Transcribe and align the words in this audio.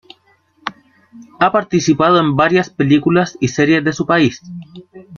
Ha 1.39 1.51
participado 1.51 2.19
en 2.19 2.35
varias 2.35 2.71
películas 2.71 3.37
y 3.39 3.49
series 3.49 3.83
de 3.83 3.93
su 3.93 4.07
país. 4.07 4.41